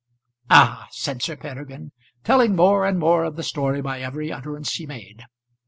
[0.49, 1.91] "Ah!" said Sir Peregrine,
[2.23, 5.25] telling more and more of the story by every utterance he made.